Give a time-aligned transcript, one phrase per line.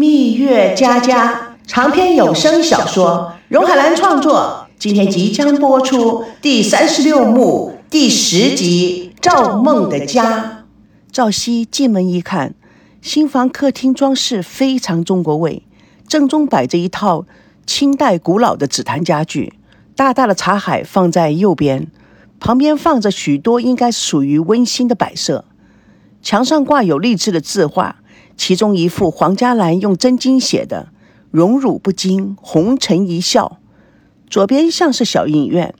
[0.00, 10.42] 蜜月佳佳长篇有声小说，荣海兰创作，今天即将播出第三十六幕第十集《赵梦的家》。
[11.12, 12.54] 赵熙进门一看，
[13.02, 15.64] 新房客厅装饰非常中国味，
[16.08, 17.26] 正中摆着一套
[17.66, 19.52] 清代古老的紫檀家具，
[19.94, 21.88] 大大的茶海放在右边，
[22.38, 25.44] 旁边放着许多应该属于温馨的摆设，
[26.22, 27.96] 墙上挂有励志的字画。
[28.40, 30.88] 其中一幅黄嘉兰用真金写的
[31.30, 33.58] “荣辱不惊，红尘一笑”。
[34.30, 35.74] 左边像是小影院，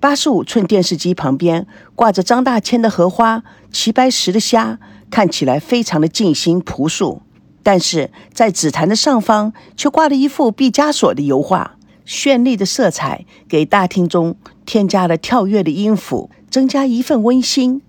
[0.00, 4.78] 八十五寸电视机旁边挂着张大千的荷花、齐白石的虾，
[5.10, 7.20] 看起来非常的静心朴素。
[7.62, 14.34] 但是在紫檀的上方却挂了一幅毕加索的油画，绚丽的色彩给大厅中
[14.64, 17.82] 添加了跳跃的音符，增加一份温馨。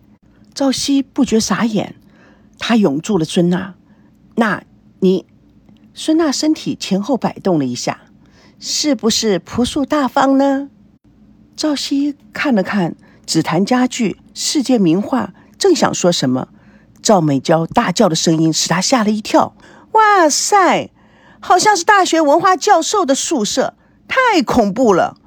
[0.54, 1.95] 赵熙不觉傻眼，
[2.57, 3.76] 他拥住了孙娜。
[4.39, 4.63] 那，
[5.02, 5.25] 你，
[5.93, 7.99] 孙娜身体前后摆动了一下，
[8.57, 10.70] 是不是朴素大方呢？
[11.57, 12.95] 赵熙看了看
[13.26, 16.48] 紫檀家具、世界名画，正想说什么，
[17.01, 19.57] 赵美娇大叫的声音使他吓了一跳。
[19.91, 20.90] 哇塞，
[21.41, 23.73] 好像是大学文化教授的宿舍，
[24.07, 25.17] 太恐怖了！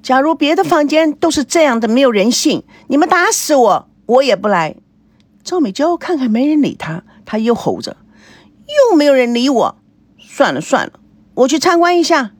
[0.00, 4.76] 假如别的房间都是这样的，没有人性，你们打死我，我也不来。
[5.42, 7.96] 赵美娇看看没人理他，他又吼着。
[8.68, 9.76] 又没有人理我，
[10.18, 10.92] 算了算了，
[11.34, 12.32] 我去参观一下。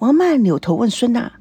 [0.00, 1.32] 王曼扭头问孙娜：“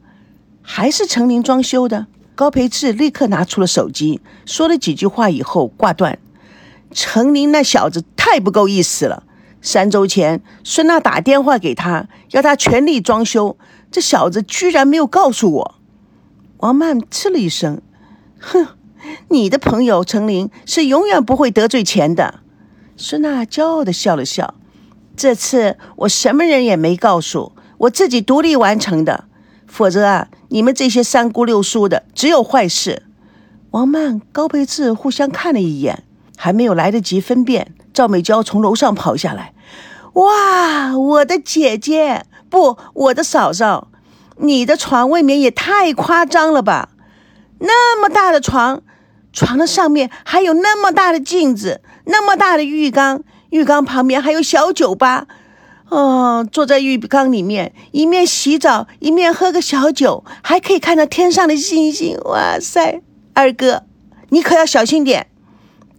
[0.62, 6.18] 还是程林装修的？”高培志立刻拿出了手机，说了几句话以后挂断。
[6.92, 9.24] 程林那小子太不够意思了。
[9.62, 13.58] 三周前，孙娜打电话给他，要他全力装修，
[13.92, 15.76] 这小子居然没有告诉我。
[16.58, 17.82] 王曼嗤了一声
[18.40, 18.68] ：“哼，
[19.30, 22.40] 你的朋友程林是永远不会得罪钱的。”
[22.96, 24.54] 孙娜骄傲的笑了笑，
[25.16, 29.26] 这次我什么人也没告诉，我自己独立完成的。
[29.68, 33.04] 否则啊，你们这些三姑六叔的只有坏事。
[33.72, 36.04] 王曼、高培志互相看了一眼，
[36.36, 39.54] 还没有来得及分辨，赵美娇从楼上跑下来。
[40.14, 43.88] 哇，我的姐姐，不，我的嫂嫂，
[44.40, 46.90] 你的床未免也太夸张了吧？
[47.60, 48.84] 那么大的床。
[49.34, 55.28] 床的上面还有那么大的镜子，那么大的浴缸，浴缸旁边还有小酒吧。
[55.90, 62.18] 哦，坐在浴缸里面，一面洗澡，一面喝个小酒，还可以看到天上的星星。
[62.26, 63.02] 哇塞，
[63.34, 63.84] 二哥，
[64.30, 65.28] 你可要小心点，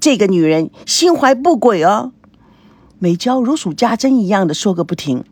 [0.01, 2.13] 这个女人心怀不轨哦。
[2.99, 5.25] 美娇如数家珍一样的说个不停，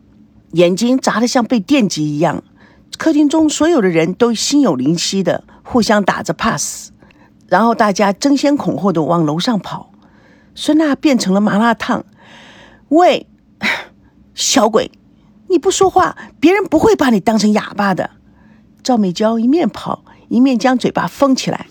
[0.51, 2.43] 眼睛眨得像被电击一样。
[2.99, 6.90] 客厅中所有的人都心有灵犀的互相打着 pass。
[7.51, 9.91] 然后大家争先恐后的往楼上跑，
[10.55, 12.05] 孙娜变成了麻辣烫。
[12.87, 13.27] 喂，
[14.33, 14.89] 小鬼，
[15.49, 18.11] 你不说话，别人不会把你当成哑巴的。
[18.81, 21.67] 赵美娇一面跑一面将嘴巴封起来。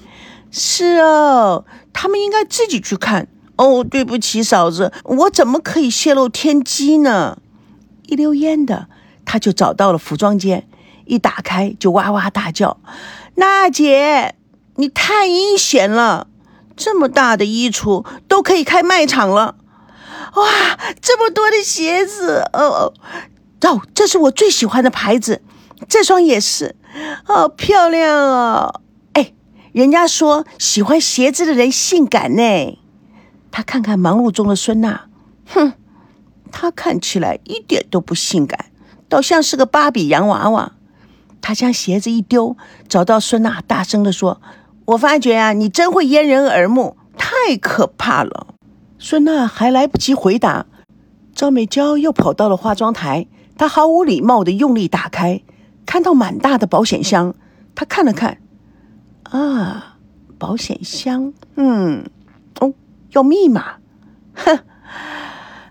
[0.51, 1.65] 是哦，
[1.95, 3.29] 他们应该自己去看。
[3.57, 7.39] 哦，对不起，嫂子，我怎么可以泄露天机呢？
[8.07, 8.89] 一溜烟的，
[9.25, 10.69] 他就找到了服装间，
[11.07, 12.77] 一打开就哇哇大叫
[13.37, 14.35] ：“娜姐！”
[14.77, 16.29] 你太阴险了！
[16.77, 19.57] 这么大的衣橱都可以开卖场了，
[20.35, 20.79] 哇！
[21.03, 22.95] 这么多的鞋子，哦哦，
[23.69, 25.43] 哦这是我最喜欢的牌子，
[25.87, 26.77] 这双也是，
[27.23, 28.81] 好漂亮哦！
[29.13, 29.35] 哎，
[29.73, 32.79] 人家说喜欢鞋子的人性感呢。
[33.51, 35.09] 他看看忙碌中的孙娜，
[35.45, 35.75] 哼，
[36.51, 38.71] 她看起来一点都不性感，
[39.07, 40.73] 倒像是个芭比洋娃娃。
[41.43, 42.57] 他将鞋子一丢，
[42.89, 44.41] 找到孙娜，大声的说。
[44.91, 48.55] 我发觉啊，你真会掩人耳目，太可怕了。
[48.99, 50.67] 孙娜还来不及回答，
[51.33, 53.28] 赵美娇又跑到了化妆台。
[53.56, 55.43] 她毫无礼貌地用力打开，
[55.87, 57.37] 看到满大的保险箱。
[57.77, 58.39] 她看了看，
[59.23, 59.99] 啊，
[60.39, 62.11] 保险箱，嗯，
[62.59, 62.75] 哦，
[63.12, 63.77] 要密码。
[64.34, 64.59] 哼，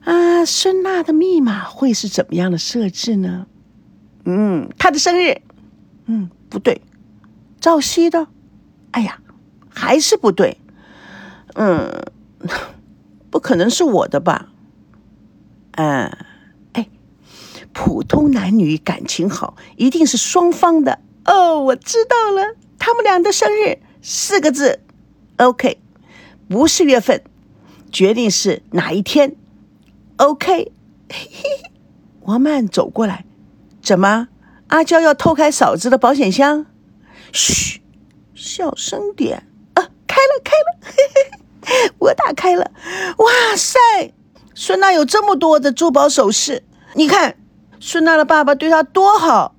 [0.05, 3.47] 啊，孙娜的密码会是怎么样的设置呢？
[4.23, 5.41] 嗯，她的生日，
[6.05, 6.81] 嗯，不对，
[7.59, 8.27] 赵熙的。
[8.99, 9.17] 哎呀，
[9.69, 10.57] 还是不对，
[11.55, 12.03] 嗯，
[13.31, 14.49] 不可能是我的吧？
[15.71, 16.17] 嗯，
[16.73, 16.89] 哎，
[17.71, 21.63] 普通男女感情好，一定是双方的哦。
[21.63, 24.81] 我知道了，他们俩的生日四个字
[25.37, 25.79] ，OK，
[26.49, 27.23] 不是月份，
[27.89, 29.37] 决定是哪一天
[30.17, 30.73] ，OK
[31.09, 31.71] 嘿嘿。
[32.23, 33.23] 王曼走过来，
[33.81, 34.27] 怎么？
[34.67, 36.65] 阿娇要偷开嫂子的保险箱？
[37.31, 37.78] 嘘。
[38.39, 39.83] 小声点啊！
[40.07, 42.71] 开了，开了嘿嘿， 我打开了。
[43.17, 43.27] 哇
[43.57, 43.77] 塞，
[44.55, 46.63] 孙娜有这么多的珠宝首饰，
[46.93, 47.35] 你看，
[47.81, 49.55] 孙娜的爸爸对她多好。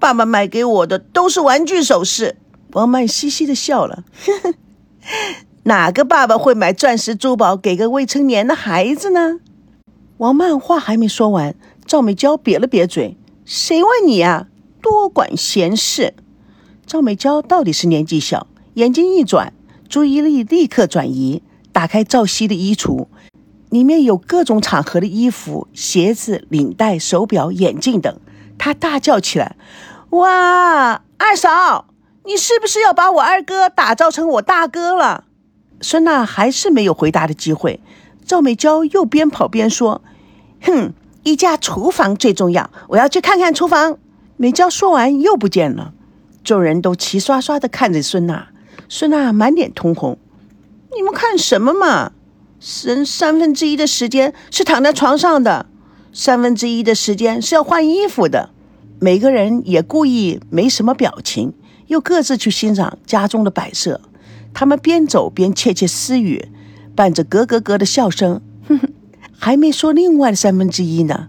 [0.00, 2.36] 爸爸买给我的都是玩具首饰。
[2.72, 4.54] 王曼嘻嘻的笑了，呵呵，
[5.62, 9.38] 哪个爸爸会买钻石珠宝给个未成年的孩子呢？
[10.16, 11.54] 王曼话还没说完，
[11.86, 13.16] 赵美娇瘪了瘪嘴
[13.46, 14.48] ：“谁问你呀？
[14.82, 16.14] 多管闲事！”
[16.86, 19.52] 赵美娇到底是年纪小，眼睛一转，
[19.88, 21.42] 注意力立刻转移，
[21.72, 23.06] 打开赵熙的衣橱。
[23.70, 28.20] 里面有各种场合的衣服、鞋子、领带、手表、眼镜等。
[28.56, 29.56] 他大叫起来
[30.10, 31.86] ：“哇，二嫂，
[32.24, 35.24] 你是不是要把我二哥打造成我大哥了？”
[35.80, 37.80] 孙娜还是没有回答的机会。
[38.24, 40.02] 赵美娇又边跑边说
[40.62, 40.92] ：“哼，
[41.24, 43.98] 一家厨房最重要，我要去看看厨房。”
[44.36, 45.92] 美娇说完又不见了。
[46.44, 48.48] 众人都齐刷刷的看着孙娜，
[48.88, 50.18] 孙娜满脸通红
[50.94, 52.12] ：“你们看什么嘛？”
[52.86, 55.66] 人三分之一的时间是躺在床上的，
[56.12, 58.50] 三分之一的时间是要换衣服的。
[59.00, 61.52] 每个人也故意没什么表情，
[61.88, 64.00] 又各自去欣赏家中的摆设。
[64.54, 66.48] 他们边走边窃窃私语，
[66.94, 68.40] 伴着咯咯咯的笑声。
[68.66, 68.92] 哼哼，
[69.38, 71.28] 还没说另外三分之一呢。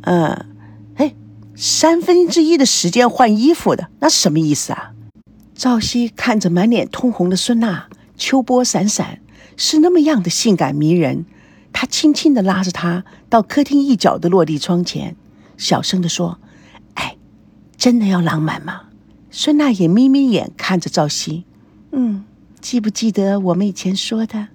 [0.00, 0.46] 嗯，
[1.60, 4.92] 三分之一的时间换衣服的，那是什么意思啊？
[5.56, 9.20] 赵熙看着满脸通红的孙娜，秋波闪闪。
[9.56, 11.26] 是那么样的性感迷人，
[11.72, 15.16] 他轻轻地拉着她到客厅一角的落地窗前，
[15.56, 16.38] 小声地说
[16.94, 17.16] ：“哎，
[17.76, 18.82] 真的要浪漫吗？”
[19.32, 21.44] 孙娜也眯眯眼看着赵熙，
[21.90, 22.24] 嗯，
[22.60, 24.46] 记不记得我们以前说的？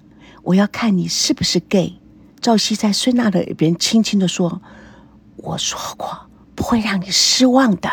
[0.44, 1.98] 我要看你是不是 gay。
[2.40, 4.62] 赵熙在孙娜的耳边轻轻地说
[5.36, 7.90] ：“我说过不会让你失望的。”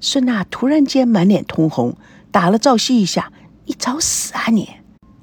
[0.00, 1.96] 孙娜突然间满脸通红，
[2.30, 3.32] 打了赵熙一下
[3.66, 4.68] ：“你找死啊你！”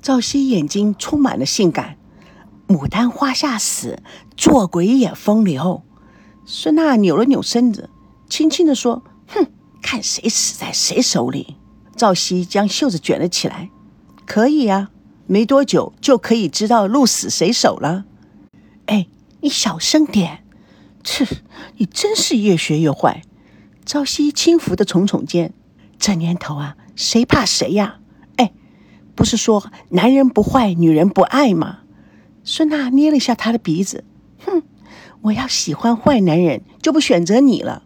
[0.02, 1.98] 赵熙眼睛充满了性感，
[2.68, 4.02] 牡丹花下死，
[4.38, 5.84] 做鬼也风流。
[6.46, 7.90] 孙娜扭了扭身子，
[8.30, 9.48] 轻轻地说：“哼，
[9.82, 11.58] 看谁死在谁手里。”
[11.98, 13.70] 赵熙将袖子卷了起来
[14.26, 14.90] ：“可以呀，
[15.28, 18.06] 没多久就可以知道鹿死谁手了。”
[18.88, 19.08] 哎，
[19.42, 20.46] 你小声点！
[21.04, 21.26] 切，
[21.78, 23.22] 你真是越学越坏。
[23.86, 25.54] 朝夕轻浮的耸耸肩
[25.98, 28.00] ：“这年头啊，谁怕谁呀？”
[28.38, 28.52] 哎
[29.16, 31.80] 不是说男人不坏，女人不爱吗？
[32.44, 34.06] 孙娜捏了一下他的鼻子，
[34.46, 34.64] 哼，
[35.24, 37.84] 我要喜欢坏男人，就不选择你了。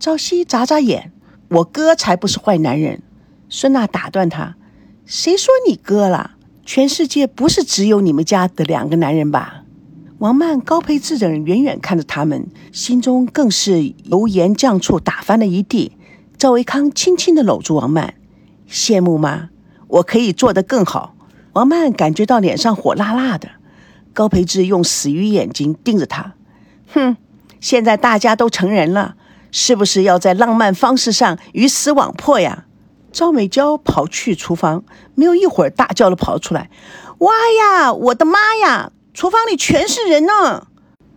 [0.00, 1.12] 朝夕眨眨眼，
[1.48, 3.02] 我哥才不是坏男人。
[3.48, 4.56] 孙娜打断他，
[5.04, 6.32] 谁说你哥了？
[6.64, 9.62] 全世界不是只有你们家的两个男人吧？
[10.18, 15.92] 王曼、高培志等人远远看着他们，心中更是油盐酱醋打翻了一地。
[16.38, 18.14] 赵维康轻轻地搂住王曼，
[18.66, 19.50] 羡慕吗？
[19.88, 21.14] 我可以做得更好。
[21.52, 23.50] 王曼感觉到脸上火辣辣的，
[24.14, 26.32] 高培志用死鱼眼睛盯着他，
[26.94, 27.16] 哼，
[27.60, 29.16] 现在大家都成人了，
[29.50, 32.64] 是不是要在浪漫方式上鱼死网破呀？
[33.12, 34.82] 赵美娇跑去厨房，
[35.14, 36.70] 没有一会儿大叫了跑出来
[37.20, 38.92] ：“哇呀，我的妈呀！
[39.16, 40.66] 厨房里全是人呢！”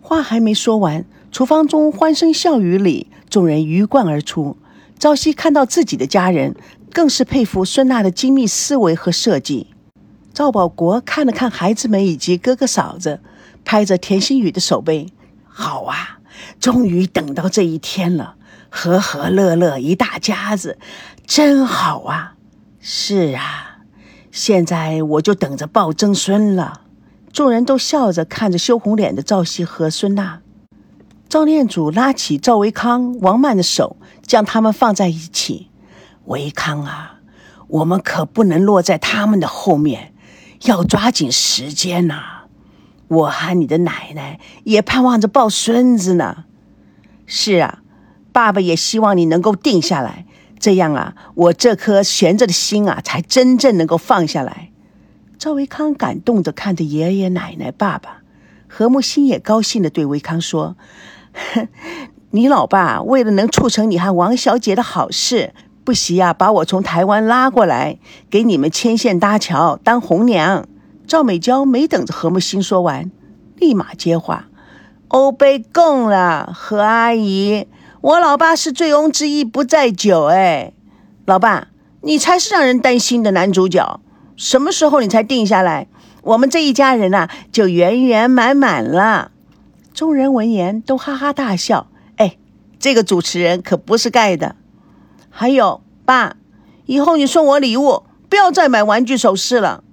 [0.02, 4.56] 话还没说完，厨房中欢声笑语里，众人鱼贯而出。
[4.98, 6.56] 朝夕看到自己的家人。
[6.92, 9.68] 更是佩服孙娜的精密思维和设计。
[10.34, 13.20] 赵保国看了看孩子们以及哥哥嫂子，
[13.64, 15.06] 拍着田心雨的手背
[15.46, 16.18] ：“好啊，
[16.60, 18.38] 终于等到这一天了，
[18.72, 20.80] 和和乐乐一大家子，
[21.28, 22.34] 真好啊
[22.82, 23.82] ！”“是啊，
[24.32, 26.82] 现在我就等着抱曾孙了。”
[27.32, 30.42] 众人都笑着看着羞红脸的赵熙和孙娜。
[31.28, 35.70] 赵念祖拉起赵维康、王曼的手，将他们放在一起。
[36.26, 37.20] 维康啊，
[37.68, 40.14] 我们可不能落在他们的后面，
[40.64, 42.46] 要抓紧时间呐！
[43.08, 46.46] 我和你的奶奶也盼望着抱孙子呢。
[47.26, 47.80] 是啊，
[48.32, 50.26] 爸爸也希望你能够定下来，
[50.60, 54.69] 这样啊，我这颗悬着的心啊，才真正能够放下来。
[55.40, 58.18] 赵维康感动的看着爷爷奶奶、爸爸，
[58.68, 60.76] 何木心也高兴的对维康说
[61.54, 61.70] ：“哼
[62.32, 65.54] 你老爸为了能促成你和王小姐的好事。”
[65.86, 70.68] 不惜呀，把我从台湾拉过来，给你们牵线搭桥，当红娘。
[71.08, 73.10] 赵美娇没等着何木心说完，
[73.56, 74.50] 立马接话
[75.08, 77.66] ：“欧贝供了，何阿姨，
[78.02, 80.74] 我老爸是醉翁之意不在酒，哎，
[81.26, 81.70] 老爸，
[82.02, 84.02] 你才是让人担心的男主角。
[84.40, 85.88] 什么时候你才定下来？
[86.24, 89.32] 我们这一家人呐，就圆圆满满了。”
[89.94, 91.88] 众人闻言都哈哈大笑。
[92.16, 92.38] 哎，
[92.80, 94.56] 这个主持人可不是盖的。
[95.30, 96.38] 还有爸，
[96.86, 99.84] 以后你送我礼物，不要再买玩具首饰了。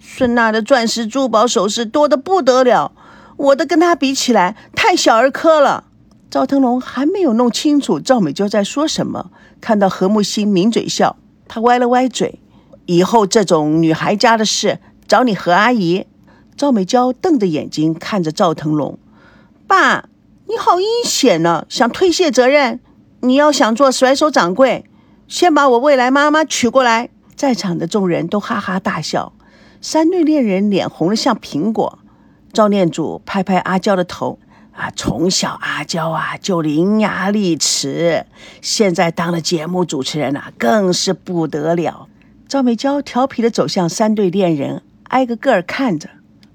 [0.00, 2.92] 孙娜的钻石珠宝首饰多得不得了，
[3.36, 5.84] 我的跟她比起来太小儿科了。
[6.30, 9.30] 赵腾龙还没有弄清楚赵美娇在说什么，
[9.60, 11.16] 看到何木心抿嘴笑，
[11.46, 12.40] 他歪了歪嘴。
[12.86, 16.06] 以后这种女孩家的事，找你何阿姨。
[16.56, 18.98] 赵美娇瞪着眼睛看着赵腾龙，
[19.66, 20.08] 爸，
[20.46, 22.80] 你好阴险呢，想推卸责任。
[23.20, 24.84] 你要想做甩手掌柜，
[25.26, 27.08] 先把我未来妈妈娶过来。
[27.34, 29.32] 在场的众人都哈哈大笑，
[29.80, 31.98] 三对恋人脸红的像苹果。
[32.52, 34.38] 赵念祖拍拍阿娇的头，
[34.72, 38.26] 啊，从小阿娇啊就伶牙俐齿，
[38.60, 42.08] 现在当了节目主持人啊，更是不得了。
[42.50, 46.10] 赵美娇调皮的走向三对恋人，挨个个儿看着。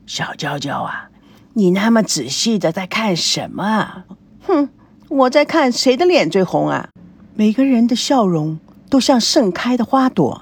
[0.05, 1.09] 小娇娇啊，
[1.53, 4.05] 你那么仔细的在看什么啊？
[4.41, 4.67] 哼，
[5.07, 6.89] 我在看谁的脸最红啊！
[7.33, 8.59] 每个人的笑容
[8.89, 10.41] 都像盛开的花朵。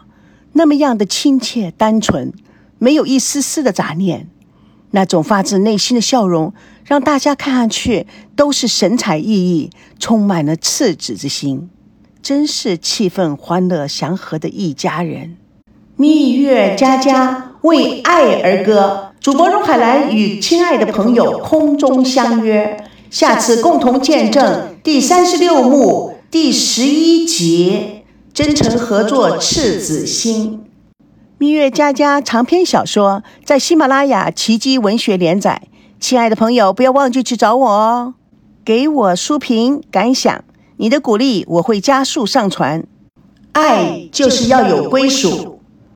[0.54, 2.34] 那么样的亲切单纯，
[2.80, 4.28] 没有一丝丝的杂念，
[4.90, 6.52] 那种发自内心的笑容，
[6.84, 9.70] 让大家看上去都是神采奕奕，
[10.00, 11.70] 充满了赤子之心，
[12.24, 15.38] 真是气氛欢乐祥和的一家人。
[15.96, 28.02] 蜜月佳佳为爱而歌，主播荣海兰与亲爱的朋友空中相约，下次共同见证第三十六幕第十一集。
[28.34, 30.64] 真诚合作，赤子心。
[31.38, 35.62] 蜜月佳佳长篇小说在喜马拉雅奇迹文学连载，
[36.00, 38.16] 亲爱的朋友，不要忘记去找我哦，
[38.66, 40.44] 给我书评感想，
[40.78, 42.84] 你的鼓励我会加速上传。
[43.52, 45.53] 爱就是要有归属。